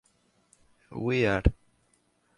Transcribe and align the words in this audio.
We 0.89 1.27
are. 1.27 1.43